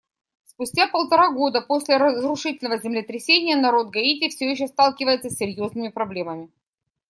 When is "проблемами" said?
5.89-6.49